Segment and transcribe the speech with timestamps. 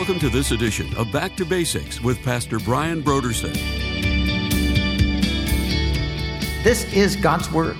[0.00, 3.52] Welcome to this edition of Back to Basics with Pastor Brian Brodersen.
[6.64, 7.76] This is God's Word.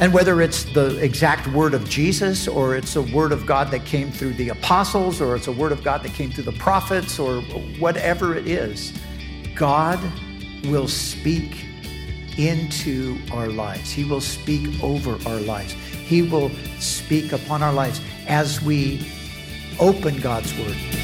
[0.00, 3.84] And whether it's the exact word of Jesus, or it's a word of God that
[3.84, 7.18] came through the apostles, or it's a word of God that came through the prophets,
[7.18, 7.42] or
[7.78, 8.98] whatever it is,
[9.54, 10.00] God
[10.64, 11.66] will speak
[12.38, 13.92] into our lives.
[13.92, 15.72] He will speak over our lives.
[15.72, 19.06] He will speak upon our lives as we
[19.78, 20.99] open God's Word.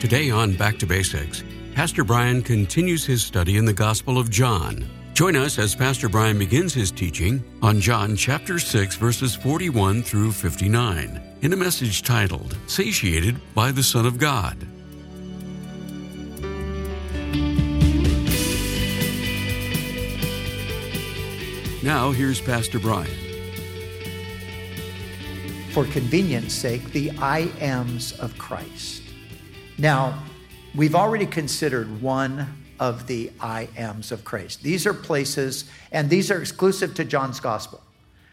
[0.00, 1.42] Today on Back to Basics,
[1.74, 4.88] Pastor Brian continues his study in the Gospel of John.
[5.12, 10.30] Join us as Pastor Brian begins his teaching on John chapter 6, verses 41 through
[10.30, 14.56] 59, in a message titled, Satiated by the Son of God.
[21.82, 23.10] Now, here's Pastor Brian.
[25.72, 29.07] For convenience sake, the I ams of Christ.
[29.80, 30.20] Now,
[30.74, 34.62] we've already considered one of the I ams of Christ.
[34.62, 37.80] These are places, and these are exclusive to John's gospel.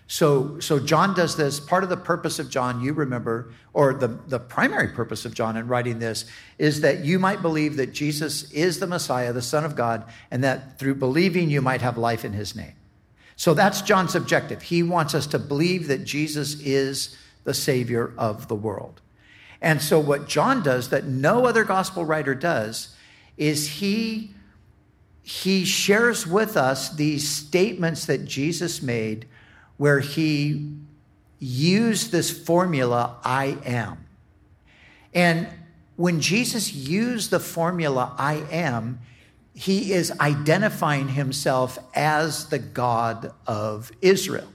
[0.08, 1.60] So, so John does this.
[1.60, 5.56] Part of the purpose of John, you remember, or the, the primary purpose of John
[5.56, 6.26] in writing this,
[6.58, 10.44] is that you might believe that Jesus is the Messiah, the Son of God, and
[10.44, 12.74] that through believing you might have life in his name.
[13.36, 14.64] So that's John's objective.
[14.64, 19.02] He wants us to believe that Jesus is the Savior of the world.
[19.66, 22.96] And so, what John does that no other gospel writer does
[23.36, 24.30] is he,
[25.24, 29.26] he shares with us these statements that Jesus made
[29.78, 30.72] where he
[31.40, 34.06] used this formula, I am.
[35.16, 35.48] And
[35.96, 39.00] when Jesus used the formula, I am,
[39.56, 44.48] he is identifying himself as the God of Israel.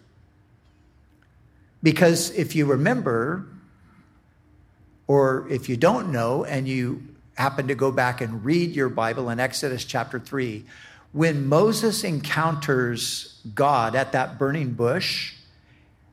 [1.82, 3.49] Because if you remember,
[5.10, 7.02] or if you don't know and you
[7.34, 10.64] happen to go back and read your Bible in Exodus chapter 3,
[11.10, 15.34] when Moses encounters God at that burning bush,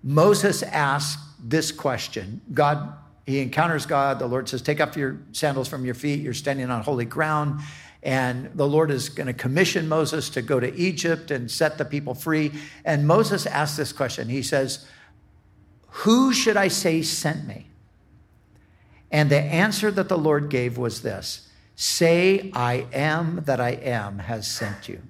[0.01, 2.41] Moses asks this question.
[2.51, 2.91] God,
[3.27, 4.17] he encounters God.
[4.17, 6.21] The Lord says, Take off your sandals from your feet.
[6.21, 7.59] You're standing on holy ground.
[8.01, 11.85] And the Lord is going to commission Moses to go to Egypt and set the
[11.85, 12.51] people free.
[12.83, 14.27] And Moses asks this question.
[14.27, 14.87] He says,
[15.89, 17.67] Who should I say sent me?
[19.11, 24.19] And the answer that the Lord gave was this Say, I am that I am
[24.19, 25.01] has sent you.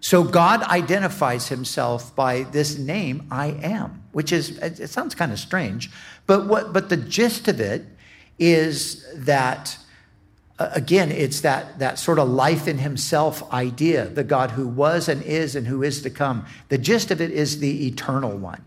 [0.00, 5.40] So God identifies himself by this name, I am, which is, it sounds kind of
[5.40, 5.90] strange,
[6.26, 7.84] but what, but the gist of it
[8.38, 9.76] is that,
[10.58, 15.22] again, it's that, that sort of life in himself idea, the God who was and
[15.22, 16.46] is and who is to come.
[16.68, 18.62] The gist of it is the eternal one.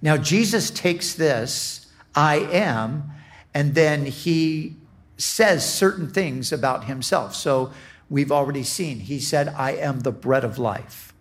[0.00, 1.87] Now, Jesus takes this,
[2.18, 3.12] I am,
[3.54, 4.74] and then he
[5.18, 7.36] says certain things about himself.
[7.36, 7.70] So
[8.10, 8.98] we've already seen.
[8.98, 11.14] He said, I am the bread of life.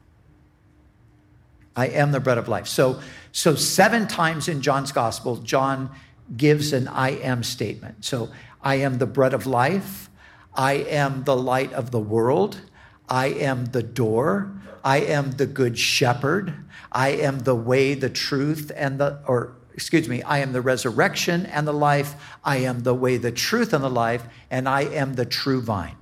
[1.75, 2.66] I am the bread of life.
[2.66, 3.00] So,
[3.31, 5.91] so seven times in John's gospel, John
[6.35, 8.03] gives an I am statement.
[8.03, 8.29] So
[8.64, 10.09] I am the bread of life.
[10.56, 12.62] I am the light of the world.
[13.08, 14.52] I am the door.
[14.84, 16.56] I am the good shepherd.
[16.91, 21.45] I am the way, the truth, and the, or excuse me, I am the resurrection
[21.45, 22.15] and the life.
[22.43, 25.95] I am the way, the truth, and the life, and I am the true vine.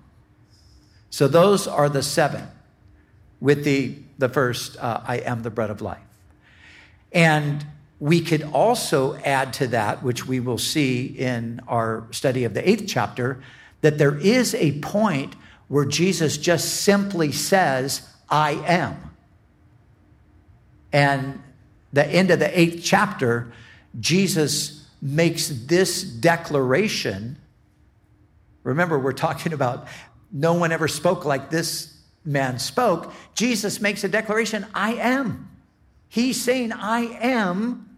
[1.10, 2.48] So those are the seven
[3.42, 6.00] with the, the first, uh, I am the bread of life.
[7.12, 7.66] And
[8.00, 12.68] we could also add to that, which we will see in our study of the
[12.68, 13.44] eighth chapter,
[13.82, 15.36] that there is a point
[15.68, 19.12] where Jesus just simply says, I am.
[20.94, 21.42] And
[21.92, 23.52] the end of the eighth chapter,
[24.00, 27.38] Jesus makes this declaration.
[28.64, 29.88] Remember, we're talking about
[30.32, 33.14] no one ever spoke like this man spoke.
[33.36, 35.50] Jesus makes a declaration I am.
[36.10, 37.98] He's saying, I am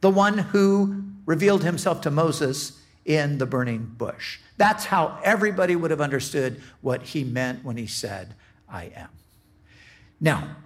[0.00, 4.38] the one who revealed himself to Moses in the burning bush.
[4.56, 8.34] That's how everybody would have understood what he meant when he said,
[8.68, 9.08] I am.
[10.20, 10.56] Now,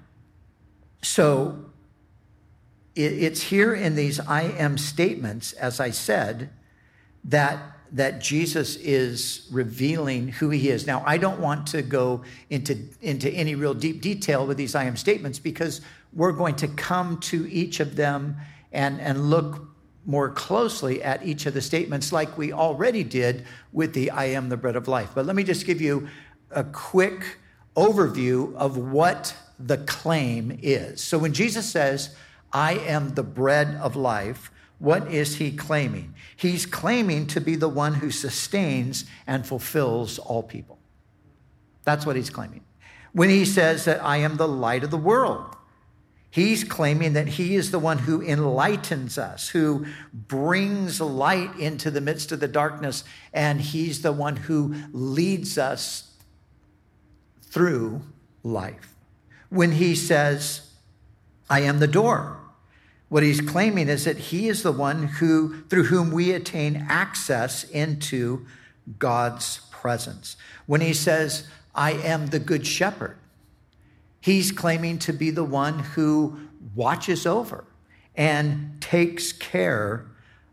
[1.03, 1.65] so
[2.97, 6.51] it's here in these I am statements, as I said,
[7.25, 7.61] that,
[7.93, 10.87] that Jesus is revealing who he is.
[10.87, 14.85] Now, I don't want to go into, into any real deep detail with these I
[14.85, 15.81] am statements because
[16.13, 18.37] we're going to come to each of them
[18.73, 19.69] and, and look
[20.07, 24.49] more closely at each of the statements like we already did with the I am
[24.49, 25.11] the bread of life.
[25.15, 26.09] But let me just give you
[26.51, 27.39] a quick
[27.75, 31.03] overview of what the claim is.
[31.03, 32.15] So when Jesus says,
[32.55, 36.15] I am the bread of life, what is he claiming?
[36.37, 40.79] He's claiming to be the one who sustains and fulfills all people.
[41.83, 42.63] That's what he's claiming.
[43.13, 45.57] When he says that I am the light of the world,
[46.31, 52.01] he's claiming that he is the one who enlightens us, who brings light into the
[52.01, 56.13] midst of the darkness, and he's the one who leads us
[57.43, 58.03] through
[58.43, 58.95] life.
[59.49, 60.73] When he says,
[61.49, 62.41] I am the door,
[63.09, 67.65] what he's claiming is that he is the one who, through whom we attain access
[67.65, 68.47] into
[68.99, 70.37] God's presence.
[70.67, 73.17] When he says, I am the good shepherd,
[74.21, 76.39] he's claiming to be the one who
[76.75, 77.65] watches over
[78.17, 80.07] and takes care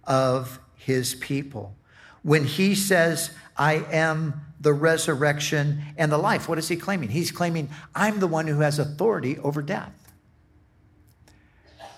[0.04, 1.76] of his people.
[2.24, 7.10] When he says, I am the resurrection and the life, what is he claiming?
[7.10, 9.94] He's claiming, I'm the one who has authority over death.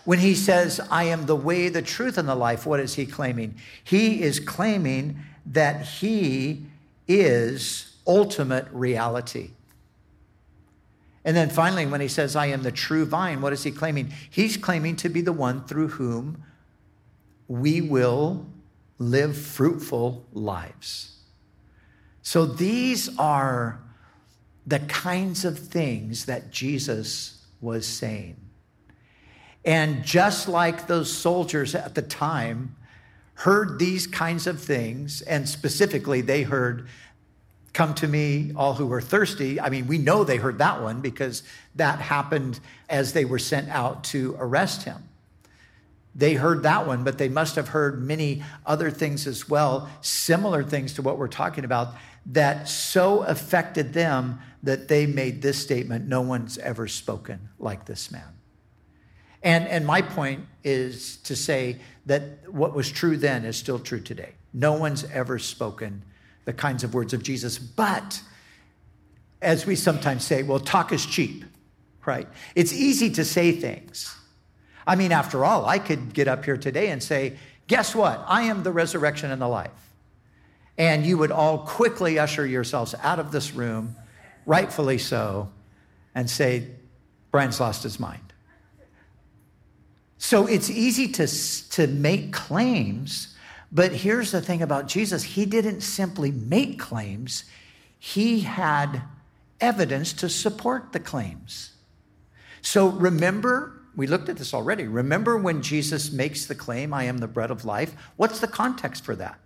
[0.05, 3.05] When he says, I am the way, the truth, and the life, what is he
[3.05, 3.55] claiming?
[3.83, 6.65] He is claiming that he
[7.07, 9.51] is ultimate reality.
[11.25, 14.13] And then finally, when he says, I am the true vine, what is he claiming?
[14.29, 16.43] He's claiming to be the one through whom
[17.47, 18.45] we will
[18.99, 21.17] live fruitful lives.
[22.21, 23.79] So these are
[24.65, 28.37] the kinds of things that Jesus was saying.
[29.65, 32.75] And just like those soldiers at the time
[33.35, 36.87] heard these kinds of things, and specifically they heard,
[37.73, 39.59] Come to me, all who are thirsty.
[39.59, 41.41] I mean, we know they heard that one because
[41.73, 45.09] that happened as they were sent out to arrest him.
[46.13, 50.63] They heard that one, but they must have heard many other things as well, similar
[50.63, 51.95] things to what we're talking about,
[52.27, 58.11] that so affected them that they made this statement No one's ever spoken like this
[58.11, 58.32] man.
[59.43, 63.99] And, and my point is to say that what was true then is still true
[63.99, 64.33] today.
[64.53, 66.03] No one's ever spoken
[66.45, 67.59] the kinds of words of Jesus.
[67.59, 68.21] But
[69.41, 71.43] as we sometimes say, well, talk is cheap,
[72.05, 72.27] right?
[72.55, 74.15] It's easy to say things.
[74.87, 77.37] I mean, after all, I could get up here today and say,
[77.67, 78.23] guess what?
[78.27, 79.71] I am the resurrection and the life.
[80.77, 83.95] And you would all quickly usher yourselves out of this room,
[84.45, 85.51] rightfully so,
[86.15, 86.67] and say,
[87.31, 88.32] Brian's lost his mind.
[90.23, 91.27] So it's easy to,
[91.71, 93.35] to make claims,
[93.73, 97.43] but here's the thing about Jesus He didn't simply make claims,
[97.99, 99.01] He had
[99.59, 101.73] evidence to support the claims.
[102.61, 104.87] So remember, we looked at this already.
[104.87, 107.93] Remember when Jesus makes the claim, I am the bread of life?
[108.15, 109.37] What's the context for that?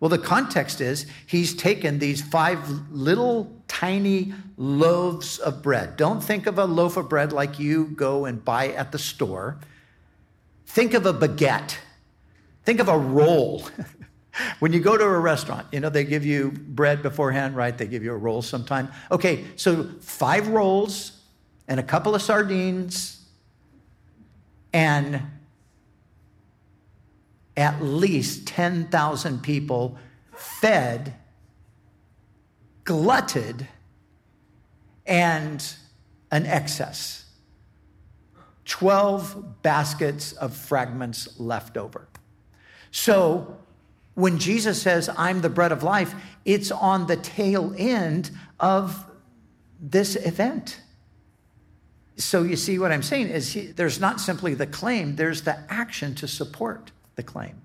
[0.00, 2.58] Well, the context is he's taken these five
[2.90, 5.98] little tiny loaves of bread.
[5.98, 9.58] Don't think of a loaf of bread like you go and buy at the store.
[10.72, 11.76] Think of a baguette.
[12.64, 13.68] Think of a roll.
[14.58, 17.76] when you go to a restaurant, you know, they give you bread beforehand, right?
[17.76, 18.88] They give you a roll sometime.
[19.10, 21.20] Okay, so five rolls
[21.68, 23.22] and a couple of sardines
[24.72, 25.20] and
[27.54, 29.98] at least 10,000 people
[30.34, 31.12] fed,
[32.84, 33.68] glutted,
[35.04, 35.74] and
[36.30, 37.21] an excess.
[38.72, 42.08] 12 baskets of fragments left over.
[42.90, 43.58] So
[44.14, 46.14] when Jesus says, I'm the bread of life,
[46.46, 49.04] it's on the tail end of
[49.78, 50.80] this event.
[52.16, 55.58] So you see what I'm saying is he, there's not simply the claim, there's the
[55.68, 57.60] action to support the claim.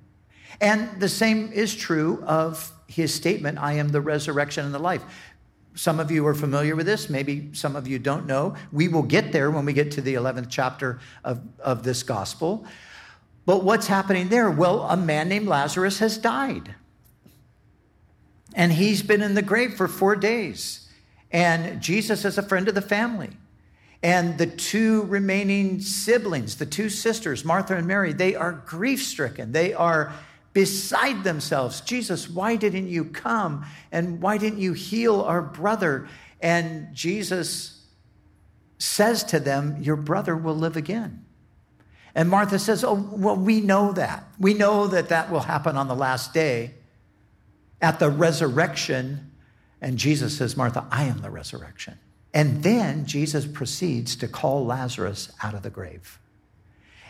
[0.59, 5.05] And the same is true of his statement, I am the resurrection and the life.
[5.77, 8.55] Some of you are familiar with this, maybe some of you don't know.
[8.71, 12.65] We will get there when we get to the 11th chapter of, of this gospel.
[13.45, 14.49] But what's happening there?
[14.49, 16.73] Well, a man named Lazarus has died.
[18.55, 20.89] And he's been in the grave for four days.
[21.31, 23.29] And Jesus is a friend of the family.
[24.01, 29.51] And the two remaining siblings, the two sisters, Martha and Mary, they are grief stricken.
[29.51, 30.11] They are
[30.57, 31.81] beside themselves.
[31.81, 33.63] Jesus, why didn't you come?
[33.91, 36.09] And why didn't you heal our brother?
[36.41, 37.85] And Jesus
[38.79, 41.23] says to them, Your brother will live again.
[42.15, 44.27] And Martha says, Oh, well, we know that.
[44.39, 46.73] We know that that will happen on the last day
[47.79, 49.29] at the resurrection.
[49.79, 51.99] And Jesus says, Martha, I am the resurrection.
[52.33, 56.17] And then Jesus proceeds to call Lazarus out of the grave.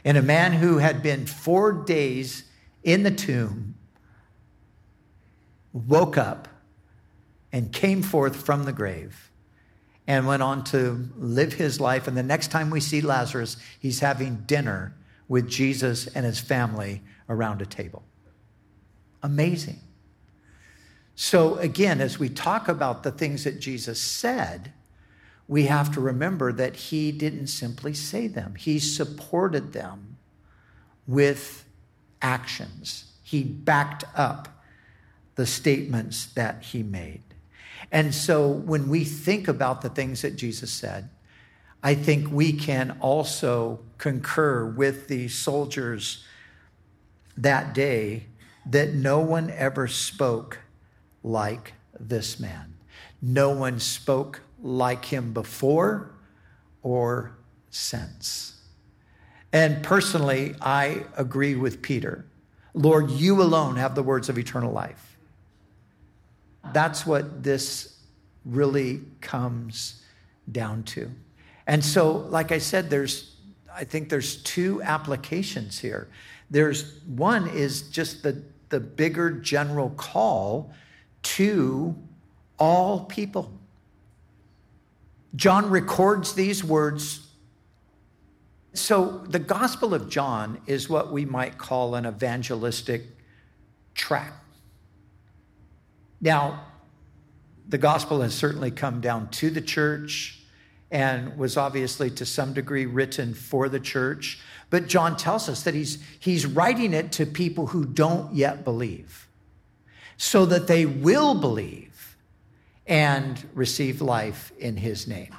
[0.04, 2.44] And a man who had been four days
[2.84, 3.76] in the tomb,
[5.74, 6.48] woke up
[7.52, 9.32] and came forth from the grave.
[10.08, 12.08] and went on to live his life.
[12.08, 14.96] And the next time we see Lazarus, he's having dinner
[15.28, 18.04] with Jesus and his family around a table.
[19.22, 19.82] Amazing.
[21.16, 24.72] So, again, as we talk about the things that Jesus said,
[25.48, 30.18] we have to remember that he didn't simply say them, he supported them
[31.06, 31.66] with
[32.22, 33.06] actions.
[33.24, 34.48] He backed up
[35.36, 37.22] the statements that he made.
[37.92, 41.10] And so when we think about the things that Jesus said,
[41.84, 46.26] I think we can also concur with the soldiers
[47.38, 48.26] that day
[48.66, 50.60] that no one ever spoke
[51.24, 52.74] like this man.
[53.22, 56.12] No one spoke like him before
[56.82, 57.38] or
[57.70, 58.57] since.
[59.54, 62.26] And personally, I agree with Peter.
[62.74, 65.18] Lord, you alone have the words of eternal life.
[66.74, 67.98] That's what this
[68.46, 70.04] really comes
[70.52, 71.12] down to.
[71.66, 73.36] And so, like I said, there's,
[73.74, 76.08] I think there's two applications here.
[76.50, 80.74] There's one is just the, the bigger general call
[81.24, 81.96] to
[82.58, 83.52] all people.
[85.36, 87.27] John records these words.
[88.78, 93.04] So, the Gospel of John is what we might call an evangelistic
[93.96, 94.44] tract.
[96.22, 96.66] Now,
[97.68, 100.40] the gospel has certainly come down to the church
[100.90, 104.40] and was obviously to some degree written for the church.
[104.70, 109.28] But John tells us that he's, he's writing it to people who don't yet believe
[110.16, 112.18] so that they will believe
[112.86, 115.36] and receive life in his name.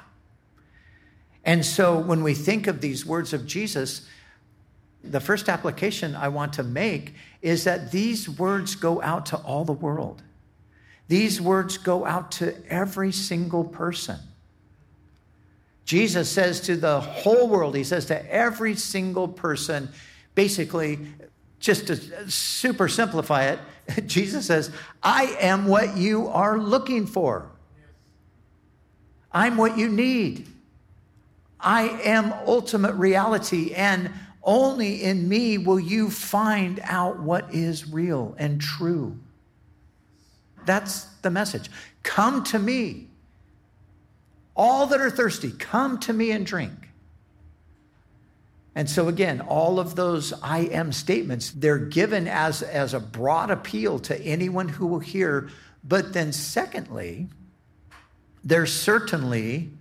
[1.49, 4.07] And so when we think of these words of Jesus,
[5.03, 9.65] the first application I want to make is that these words go out to all
[9.65, 10.21] the world.
[11.07, 14.19] These words go out to every single person.
[15.85, 19.89] Jesus says to the whole world, He says to every single person,
[20.35, 20.99] basically,
[21.59, 23.59] just to super simplify it,
[24.05, 24.69] Jesus says,
[25.01, 27.49] I am what you are looking for.
[29.31, 30.47] I'm what you need.
[31.59, 34.11] I am ultimate reality, and
[34.43, 39.17] only in me will you find out what is real and true.
[40.65, 41.69] That's the message.
[42.03, 43.07] Come to me.
[44.55, 46.89] All that are thirsty, come to me and drink.
[48.75, 53.51] And so, again, all of those I am statements, they're given as, as a broad
[53.51, 55.49] appeal to anyone who will hear.
[55.83, 57.27] But then, secondly,
[58.43, 59.71] they're certainly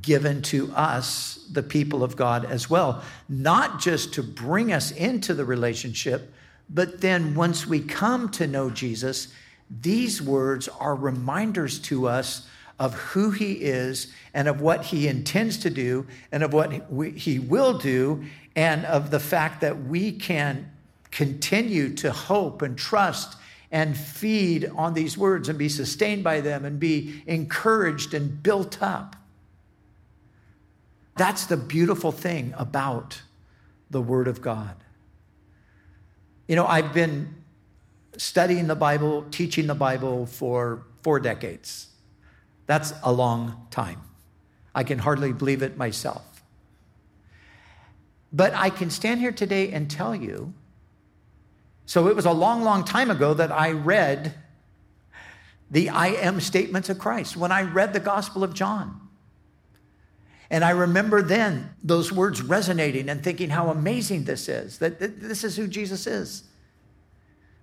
[0.00, 5.34] given to us, the people of God, as well, not just to bring us into
[5.34, 6.32] the relationship,
[6.68, 9.28] but then once we come to know Jesus,
[9.70, 12.46] these words are reminders to us
[12.78, 16.72] of who he is and of what he intends to do and of what
[17.16, 18.24] he will do
[18.54, 20.70] and of the fact that we can
[21.10, 23.36] continue to hope and trust
[23.70, 28.82] and feed on these words and be sustained by them and be encouraged and built
[28.82, 29.16] up.
[31.16, 33.22] That's the beautiful thing about
[33.90, 34.76] the Word of God.
[36.46, 37.34] You know, I've been
[38.16, 41.88] studying the Bible, teaching the Bible for four decades.
[42.66, 44.00] That's a long time.
[44.74, 46.44] I can hardly believe it myself.
[48.32, 50.52] But I can stand here today and tell you
[51.86, 54.34] so it was a long, long time ago that I read
[55.70, 59.05] the I am statements of Christ, when I read the Gospel of John.
[60.50, 65.42] And I remember then those words resonating and thinking how amazing this is, that this
[65.42, 66.44] is who Jesus is.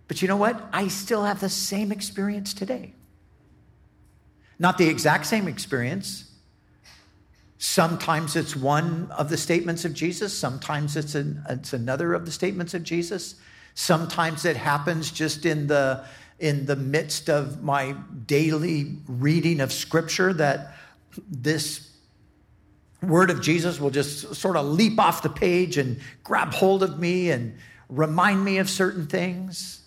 [0.08, 0.62] But you know what?
[0.74, 2.94] I still have the same experience today.
[4.60, 6.30] Not the exact same experience.
[7.58, 12.32] Sometimes it's one of the statements of Jesus, sometimes it's, an, it's another of the
[12.32, 13.36] statements of Jesus.
[13.75, 16.04] Sometimes it happens just in the,
[16.40, 17.96] in the midst of my
[18.28, 20.75] daily reading of Scripture that
[21.28, 21.93] this
[23.07, 27.00] word of Jesus will just sort of leap off the page and grab hold of
[27.00, 27.57] me and
[27.89, 29.81] remind me of certain things.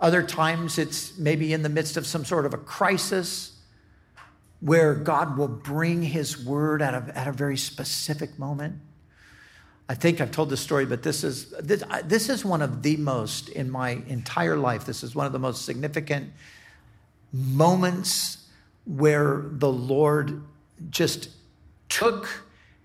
[0.00, 3.52] Other times it's maybe in the midst of some sort of a crisis
[4.60, 8.80] where God will bring his word at a, at a very specific moment.
[9.88, 12.96] I think I've told this story, but this is, this, this is one of the
[12.96, 14.84] most in my entire life.
[14.86, 16.32] This is one of the most significant
[17.32, 18.48] moments
[18.84, 20.42] where the Lord
[20.90, 21.28] just
[21.92, 22.44] took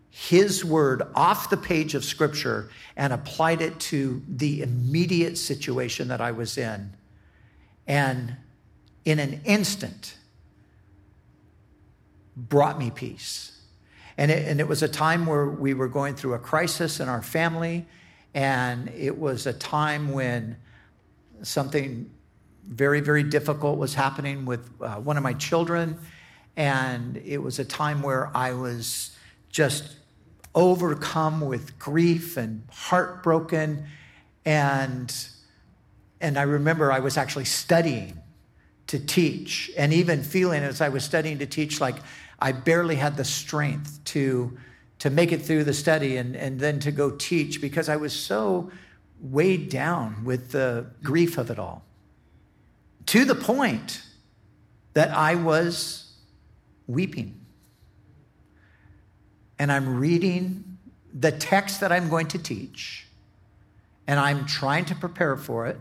[0.10, 6.20] his word off the page of scripture and applied it to the immediate situation that
[6.20, 6.94] I was in.
[7.88, 8.36] And
[9.06, 10.18] in an instant,
[12.36, 13.62] brought me peace.
[14.18, 17.08] And it, and it was a time where we were going through a crisis in
[17.08, 17.86] our family,
[18.34, 20.58] and it was a time when
[21.44, 22.10] something
[22.68, 25.98] very, very difficult was happening with uh, one of my children.
[26.58, 29.16] And it was a time where I was
[29.50, 29.96] just
[30.56, 33.86] overcome with grief and heartbroken.
[34.44, 35.16] And,
[36.20, 38.20] and I remember I was actually studying
[38.88, 41.98] to teach, and even feeling as I was studying to teach, like
[42.40, 44.58] I barely had the strength to,
[45.00, 48.14] to make it through the study and, and then to go teach because I was
[48.14, 48.72] so
[49.20, 51.84] weighed down with the grief of it all.
[53.08, 54.02] To the point
[54.94, 56.07] that I was
[56.88, 57.40] weeping.
[59.60, 60.78] And I'm reading
[61.14, 63.08] the text that I'm going to teach,
[64.08, 65.80] and I'm trying to prepare for it.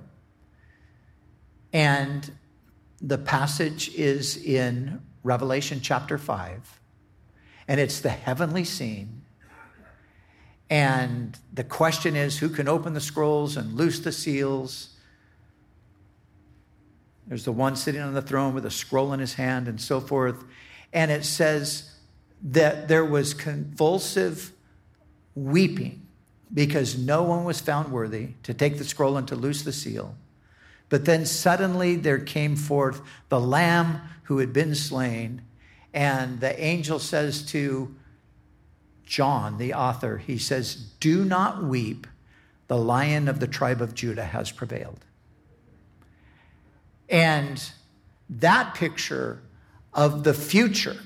[1.72, 2.30] And
[3.00, 6.80] the passage is in Revelation chapter 5,
[7.68, 9.22] and it's the heavenly scene.
[10.68, 14.96] And the question is who can open the scrolls and loose the seals?
[17.26, 20.00] There's the one sitting on the throne with a scroll in his hand and so
[20.00, 20.44] forth.
[20.96, 21.90] And it says
[22.42, 24.50] that there was convulsive
[25.34, 26.06] weeping
[26.52, 30.16] because no one was found worthy to take the scroll and to loose the seal.
[30.88, 35.42] But then suddenly there came forth the lamb who had been slain,
[35.92, 37.94] and the angel says to
[39.04, 42.06] John, the author, he says, Do not weep,
[42.68, 45.04] the lion of the tribe of Judah has prevailed.
[47.10, 47.70] And
[48.30, 49.42] that picture
[49.96, 50.96] of the future,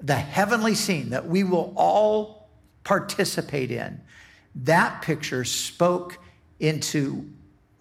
[0.00, 2.48] the heavenly scene that we will all
[2.84, 4.00] participate in,
[4.54, 6.18] that picture spoke
[6.60, 7.28] into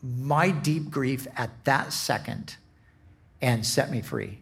[0.01, 2.55] my deep grief at that second
[3.41, 4.39] and set me free.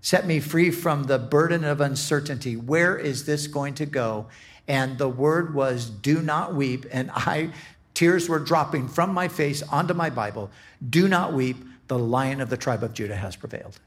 [0.00, 2.56] Set me free from the burden of uncertainty.
[2.56, 4.28] Where is this going to go?
[4.66, 6.86] And the word was, do not weep.
[6.90, 7.50] And I,
[7.94, 10.50] tears were dropping from my face onto my Bible.
[10.88, 11.56] Do not weep.
[11.88, 13.80] The lion of the tribe of Judah has prevailed.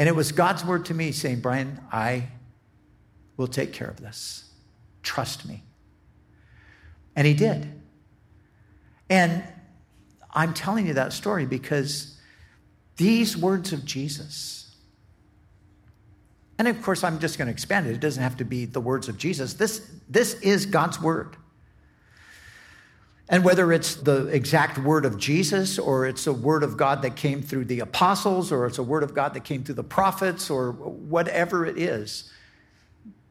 [0.00, 2.28] And it was God's word to me saying, Brian, I
[3.36, 4.50] will take care of this.
[5.02, 5.62] Trust me.
[7.14, 7.70] And he did.
[9.10, 9.44] And
[10.30, 12.18] I'm telling you that story because
[12.96, 14.74] these words of Jesus,
[16.58, 17.90] and of course, I'm just going to expand it.
[17.92, 19.52] It doesn't have to be the words of Jesus.
[19.52, 21.36] This, this is God's word.
[23.32, 27.14] And whether it's the exact word of Jesus, or it's a word of God that
[27.14, 30.50] came through the apostles, or it's a word of God that came through the prophets,
[30.50, 32.28] or whatever it is,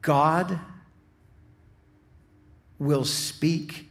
[0.01, 0.57] God
[2.79, 3.89] will speak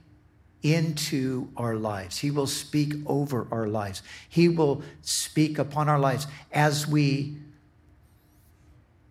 [0.62, 2.16] into our lives.
[2.18, 4.02] He will speak over our lives.
[4.30, 7.36] He will speak upon our lives as we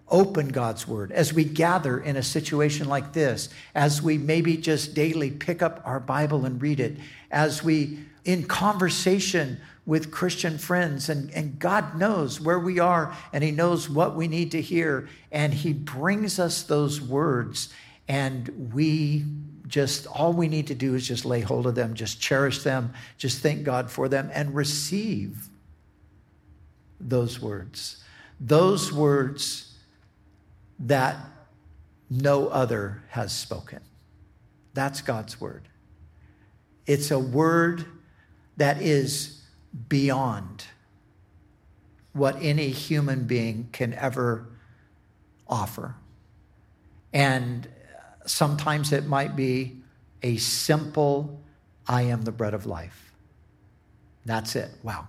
[0.10, 4.94] open God's word, as we gather in a situation like this, as we maybe just
[4.94, 6.98] daily pick up our Bible and read it,
[7.32, 13.44] as we in conversation with Christian friends, and, and God knows where we are and
[13.44, 17.70] He knows what we need to hear, and He brings us those words,
[18.08, 19.26] and we
[19.68, 22.94] just all we need to do is just lay hold of them, just cherish them,
[23.18, 25.50] just thank God for them, and receive
[27.00, 28.04] those words.
[28.40, 29.67] Those words
[30.80, 31.18] that
[32.10, 33.82] no other has spoken.
[34.74, 35.68] That's God's word.
[36.86, 37.86] It's a word
[38.58, 39.42] that is
[39.90, 40.66] beyond
[42.14, 44.48] what any human being can ever
[45.48, 45.96] offer.
[47.14, 47.68] And
[48.28, 49.78] Sometimes it might be
[50.22, 51.42] a simple,
[51.88, 53.14] I am the bread of life.
[54.26, 54.70] That's it.
[54.84, 55.08] Wow.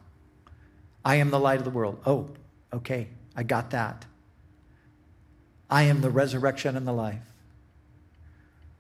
[1.05, 2.01] I am the light of the world.
[2.07, 2.29] Oh,
[2.73, 3.09] okay.
[3.37, 4.05] I got that.
[5.71, 7.23] I am the resurrection and the life.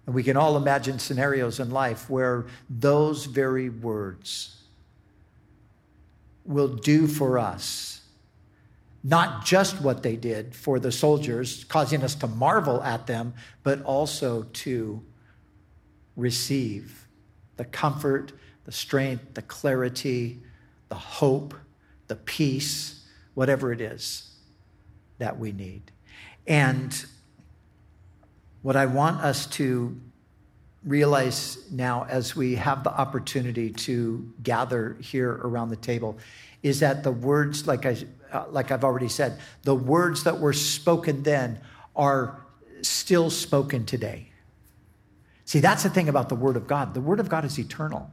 [0.07, 4.57] And we can all imagine scenarios in life where those very words
[6.45, 7.99] will do for us
[9.05, 13.83] not just what they did for the soldiers, causing us to marvel at them, but
[13.83, 15.03] also to
[16.17, 17.07] receive
[17.57, 18.33] the comfort,
[18.65, 20.43] the strength, the clarity,
[20.89, 21.55] the hope,
[22.09, 24.35] the peace, whatever it is
[25.19, 25.93] that we need.
[26.49, 27.05] And
[28.63, 30.01] what I want us to
[30.85, 36.19] realize now as we have the opportunity to gather here around the table
[36.63, 37.99] is that the words, like, I,
[38.33, 41.61] uh, like I've already said, the words that were spoken then
[41.95, 42.41] are
[42.83, 44.31] still spoken today.
[45.45, 46.95] See, that's the thing about the Word of God.
[46.95, 48.11] The Word of God is eternal,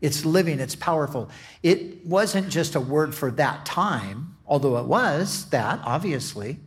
[0.00, 1.30] it's living, it's powerful.
[1.62, 6.58] It wasn't just a word for that time, although it was that, obviously,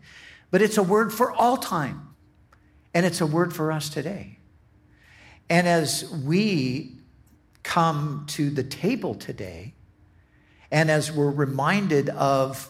[0.53, 2.09] but it's a word for all time.
[2.93, 4.37] And it's a word for us today.
[5.49, 6.99] And as we
[7.63, 9.73] come to the table today,
[10.69, 12.69] and as we're reminded of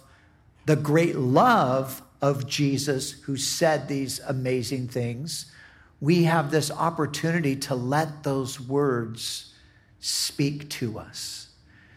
[0.65, 5.51] the great love of Jesus who said these amazing things,
[5.99, 9.53] we have this opportunity to let those words
[9.99, 11.49] speak to us.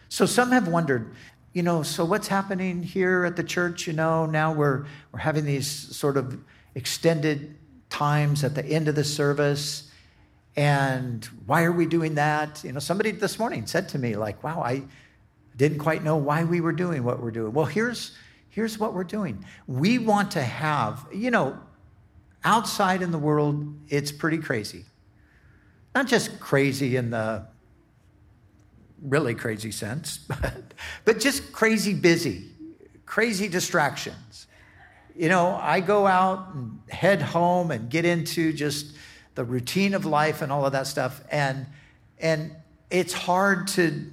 [0.08, 1.14] So some have wondered,
[1.56, 3.86] you know, so what's happening here at the church?
[3.86, 6.38] You know, now we're, we're having these sort of
[6.74, 7.56] extended
[7.88, 9.90] times at the end of the service.
[10.54, 12.62] And why are we doing that?
[12.62, 14.82] You know, somebody this morning said to me, like, wow, I
[15.56, 17.54] didn't quite know why we were doing what we're doing.
[17.54, 18.14] Well, here's,
[18.50, 19.42] here's what we're doing.
[19.66, 21.58] We want to have, you know,
[22.44, 24.84] outside in the world, it's pretty crazy.
[25.94, 27.46] Not just crazy in the
[29.02, 32.50] really crazy sense, but, but just crazy busy,
[33.04, 34.46] crazy distractions.
[35.14, 38.94] You know, I go out and head home and get into just
[39.34, 41.22] the routine of life and all of that stuff.
[41.30, 41.66] And,
[42.18, 42.54] and
[42.90, 44.10] it's hard to,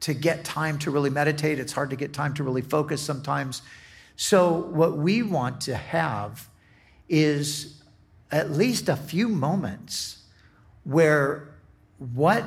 [0.00, 1.58] to get time to really meditate.
[1.58, 3.62] It's hard to get time to really focus sometimes.
[4.16, 6.48] So, what we want to have
[7.08, 7.82] is
[8.30, 10.18] at least a few moments
[10.84, 11.54] where
[11.98, 12.44] what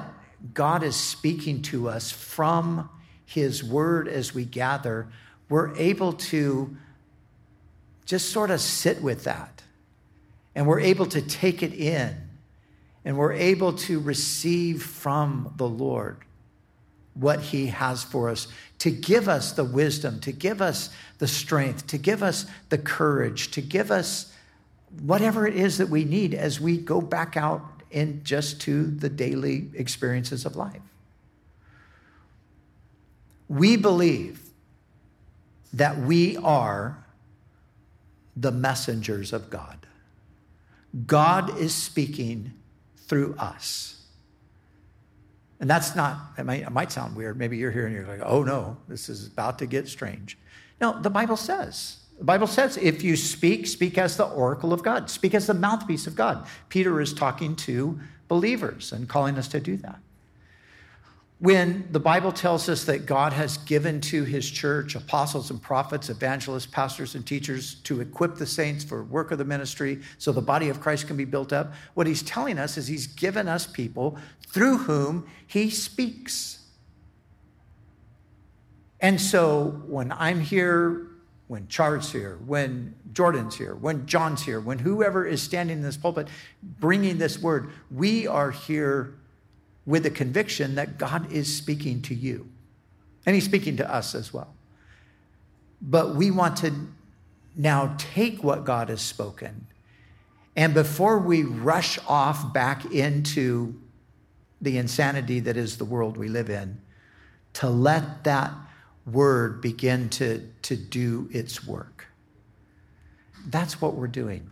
[0.54, 2.90] God is speaking to us from
[3.26, 5.08] His Word as we gather,
[5.50, 6.76] we're able to
[8.06, 9.62] just sort of sit with that.
[10.56, 12.16] And we're able to take it in.
[13.06, 16.18] And we're able to receive from the Lord
[17.14, 18.48] what He has for us,
[18.80, 23.52] to give us the wisdom, to give us the strength, to give us the courage,
[23.52, 24.34] to give us
[25.02, 27.62] whatever it is that we need as we go back out
[27.94, 30.82] in just to the daily experiences of life.
[33.48, 34.42] We believe
[35.74, 37.04] that we are
[38.36, 39.86] the messengers of God.
[41.06, 42.54] God is speaking
[42.98, 44.02] through us.
[45.60, 47.38] And that's not, it might, it might sound weird.
[47.38, 50.38] Maybe you're here and you're like, oh no, this is about to get strange.
[50.82, 54.84] No, the Bible says the Bible says if you speak, speak as the oracle of
[54.84, 56.46] God, speak as the mouthpiece of God.
[56.70, 60.00] Peter is talking to believers and calling us to do that.
[61.40, 66.10] When the Bible tells us that God has given to his church apostles and prophets,
[66.10, 70.42] evangelists, pastors, and teachers to equip the saints for work of the ministry so the
[70.42, 73.68] body of Christ can be built up, what he's telling us is he's given us
[73.68, 76.60] people through whom he speaks.
[79.02, 81.08] And so when I'm here
[81.54, 85.96] when Char's here, when Jordan's here, when John's here, when whoever is standing in this
[85.96, 86.28] pulpit
[86.64, 89.14] bringing this word, we are here
[89.86, 92.50] with the conviction that God is speaking to you.
[93.28, 94.56] And He's speaking to us as well.
[95.80, 96.74] But we want to
[97.56, 99.68] now take what God has spoken,
[100.56, 103.80] and before we rush off back into
[104.60, 106.82] the insanity that is the world we live in,
[107.54, 108.54] to let that
[109.06, 112.08] word begin to, to do its work.
[113.46, 114.52] That's what we're doing.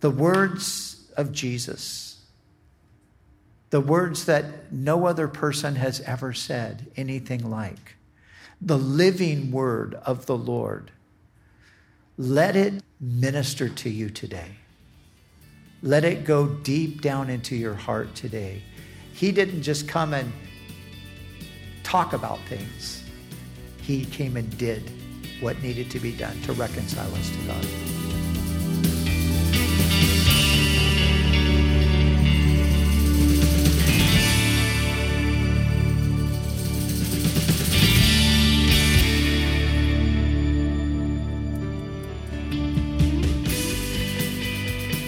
[0.00, 2.20] The words of Jesus,
[3.70, 7.96] the words that no other person has ever said anything like,
[8.60, 10.90] the living word of the Lord.
[12.18, 14.56] Let it minister to you today.
[15.82, 18.62] Let it go deep down into your heart today.
[19.12, 20.32] He didn't just come and
[21.82, 23.01] talk about things
[23.82, 24.90] he came and did
[25.40, 27.66] what needed to be done to reconcile us to God.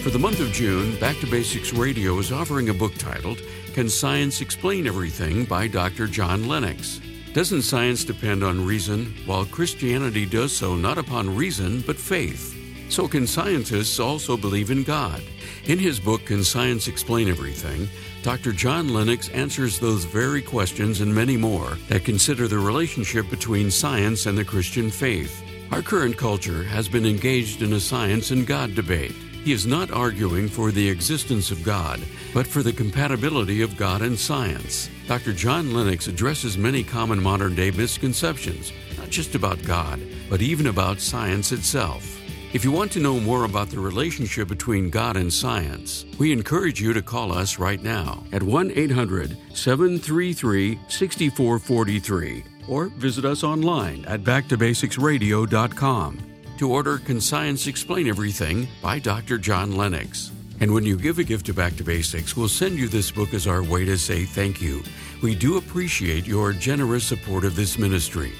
[0.03, 3.41] For the month of June, Back to Basics Radio is offering a book titled
[3.73, 6.07] Can Science Explain Everything by Dr.
[6.07, 7.01] John Lennox.
[7.35, 12.55] Doesn't science depend on reason, while Christianity does so not upon reason but faith?
[12.89, 15.21] So can scientists also believe in God?
[15.65, 17.89] In his book, Can Science Explain Everything?
[18.23, 18.53] Dr.
[18.53, 24.27] John Lennox answers those very questions and many more that consider the relationship between science
[24.27, 25.43] and the Christian faith.
[25.73, 29.17] Our current culture has been engaged in a science and God debate.
[29.45, 32.01] He is not arguing for the existence of God,
[32.33, 34.89] but for the compatibility of God and science.
[35.07, 35.35] Dr.
[35.35, 40.99] John Lennox addresses many common modern day misconceptions, not just about God, but even about
[40.99, 42.19] science itself.
[42.55, 46.81] If you want to know more about the relationship between God and science, we encourage
[46.81, 54.07] you to call us right now at 1 800 733 6443 or visit us online
[54.07, 59.39] at backtobasicsradio.com to order Can Science Explain Everything by Dr.
[59.39, 60.31] John Lennox.
[60.61, 63.35] And when you give a gift to Back to Basics, we'll send you this book
[63.35, 64.83] as our way to say thank you.
[65.23, 68.33] We do appreciate your generous support of this ministry.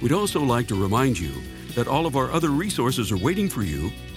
[0.00, 1.32] We'd also like to remind you
[1.74, 3.92] that all of our other resources are waiting for you